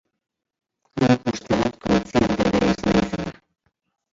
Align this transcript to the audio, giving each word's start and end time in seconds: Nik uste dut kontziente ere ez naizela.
Nik 1.01 1.21
uste 1.31 1.59
dut 1.61 1.77
kontziente 1.85 2.49
ere 2.53 2.71
ez 2.73 2.81
naizela. 2.89 3.29